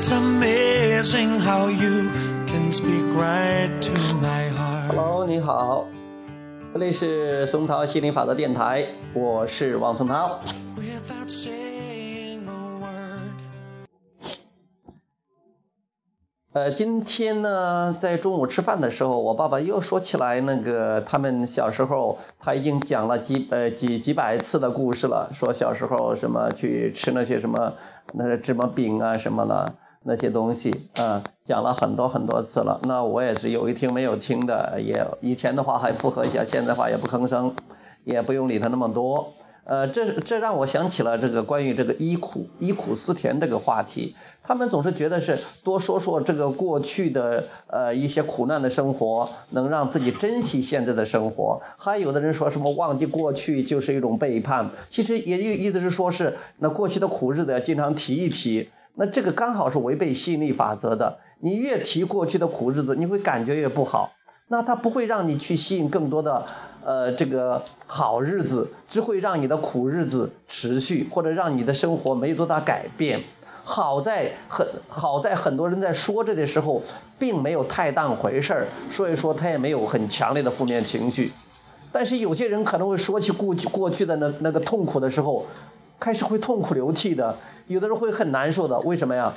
[0.00, 2.08] It's amazing how you
[2.46, 3.92] can speak right to
[4.22, 4.88] my heart.
[4.88, 5.84] Hello，你好，
[6.72, 10.40] 这里是松涛心灵法则电台，我是王松涛。
[10.78, 14.30] Without saying a word.
[16.54, 27.74] 呃，今天呢，在中午吃饭的时候，我爸爸又说起来那个他们小时候，他已经讲了几呃几几百次的故事了，说小时候什么去吃那些什么
[28.14, 32.80] 那个芝麻饼啊什么的那些东西啊、讲了很多很多次了。
[32.84, 37.54] 那我也是有一听没有听的，也以前的话还附和一下，现在话也不吭声，
[38.04, 39.34] 也不用理他那么多。
[39.64, 44.16] 呃，这这让我想起了这个关于这个忆苦忆苦思甜这个话题。
[44.42, 51.60] 他们总是觉得是多说说这个过去的呃一些苦难的生活，能让自己珍惜现在的生活。
[51.76, 58.70] 还有的人说什么忘记过去就是一种背叛，其实也意意思是说是那过去的苦日子要经常提一提。
[58.94, 61.18] 那这个刚好是违背吸引力法则的。
[61.40, 64.12] 你越提过去的苦日子，你会感觉越不好。
[64.48, 66.44] 那它不会让你去吸引更多的
[66.84, 73.22] 呃这个好日子，只会让你的苦日子持续，或者让你的生活没多大改变。
[73.62, 76.82] 好在很好在很多人在说这的时候，
[77.18, 81.32] 并没有太当回事儿，所以说他也没有很强烈的负面情绪。
[81.92, 85.46] 但是有些人可能会说起过去过去的那那个痛苦的时候，
[86.00, 87.36] 开始会痛哭流涕的，
[87.68, 88.80] 有的人会很难受的。
[88.80, 89.34] 为什么呀？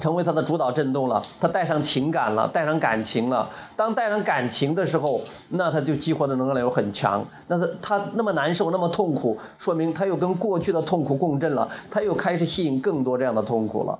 [0.00, 3.50] 成为他的主导震动了，他带上情感了，带上感情了。
[3.74, 7.26] 当带上感情的时候，那他就激活的能量又很强。
[7.48, 13.98] 那他他那么难受，那么痛苦，说明他又跟过去的痛苦共振了，他又开始吸引更多这样的痛苦了。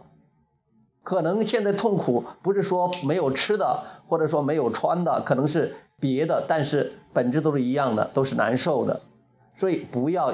[1.03, 9.01] 可能现在痛苦不是说没有吃的，或者说没有穿的，可能是别的，但是本质都是一样的，都是难受的。
[9.57, 10.33] 所以不要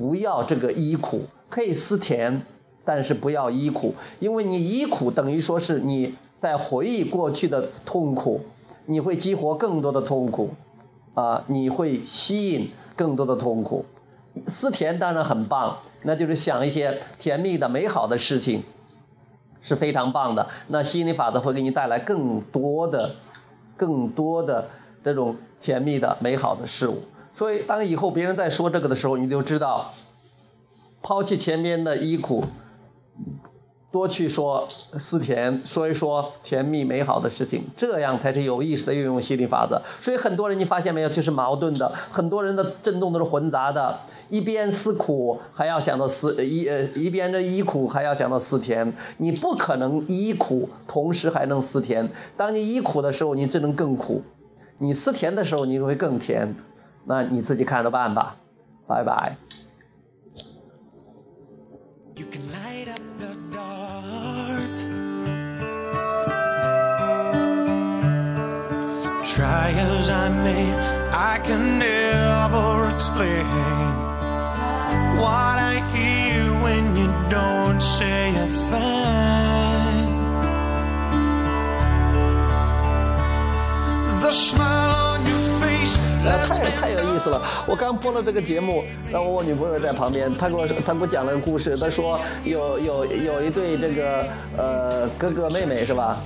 [0.00, 2.40] 不要这个依苦，可以思甜。
[2.82, 8.40] 但是不要依苦，因为你依苦等于说是你在回忆过去的痛苦，
[8.86, 10.54] 你会激活更多的痛苦，
[11.14, 13.84] 啊，你会吸引更多的痛苦。
[14.46, 18.64] 思甜当然很棒，那就是想一些甜蜜的、美好的事情，
[19.60, 20.48] 是非常棒的。
[20.66, 23.16] 那吸引力法则会给你带来更多的、
[23.76, 24.70] 更多的
[25.04, 27.02] 这种甜蜜的、美好的事物。
[27.34, 29.92] 所以，当以后别人在说这个的时候，你就知道，
[31.02, 32.44] 抛弃前面的衣苦。
[33.92, 39.82] 多去说思甜，说一说甜蜜美好的事情，这样才是有意识的运用心理法则。
[40.00, 43.98] 所以很多人你发现没有，就是矛盾的，很多人的震动都是混杂的，
[44.28, 52.10] 一边思苦还要想到思一呃一边的衣苦还要想到思甜，你不可能依苦同时还能思甜。
[52.36, 54.22] 当你依苦的时候，你只能更苦；
[54.78, 56.54] 你思甜的时候，你就会更甜。
[57.05, 58.35] 那你自己看着办吧，
[58.87, 59.35] 拜拜。
[62.15, 64.61] You can light up the dark.
[69.25, 70.73] Try as I may,
[71.11, 73.45] I can never explain
[75.17, 79.48] what I hear when you don't say a thing.
[86.80, 87.42] 太有意思了！
[87.66, 88.82] 我刚播了这个节目，
[89.12, 91.76] 然后我女朋友在旁边，她给我她给我讲了个故事。
[91.76, 94.24] 她说有有有一对这个
[94.56, 96.22] 呃哥哥妹妹是吧？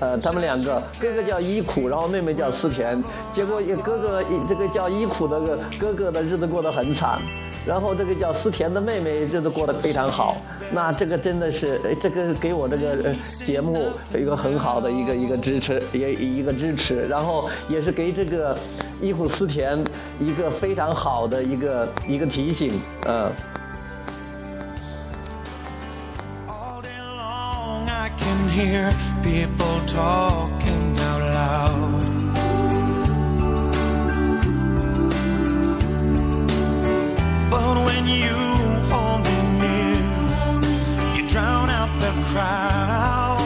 [0.00, 3.02] 呃，他们两个哥哥叫伊苦，然后妹妹叫思甜。
[3.32, 5.38] 结果哥哥这个叫伊苦的
[5.78, 7.20] 哥哥的日子过得很惨，
[7.66, 10.36] 然后这个叫思甜的妹妹日子过得非常好。
[10.72, 18.56] 那这个真的是这个给我这个节目一个很好的一个一个支持，也一个支持，然后也是给这个
[19.00, 19.82] 忆苦思甜
[20.18, 23.30] 一个非常好的一个一个提醒，嗯。
[26.48, 28.90] All day long I can hear
[29.22, 30.95] people talking
[38.06, 38.36] you
[38.90, 40.02] hold me near,
[41.16, 43.38] you drown out the crowd.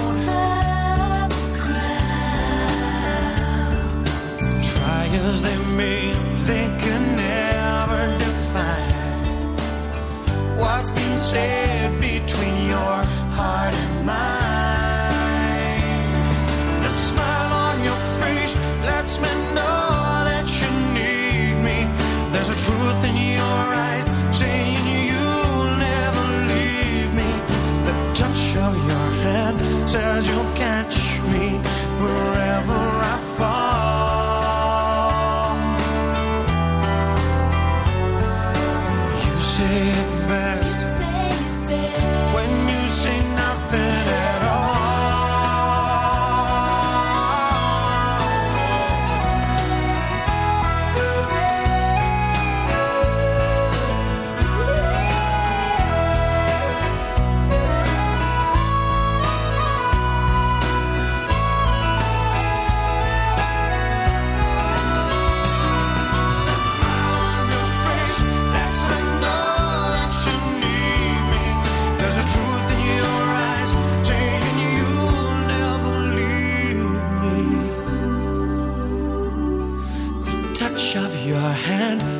[4.72, 6.12] Try as they may,
[6.44, 8.90] they can never define
[11.16, 11.69] said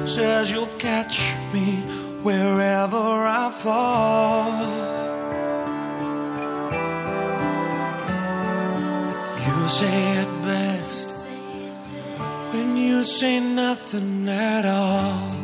[0.07, 1.19] says you'll catch
[1.53, 1.77] me
[2.23, 4.51] wherever I fall.
[9.47, 11.29] You say it best
[12.53, 15.40] when you say nothing at all.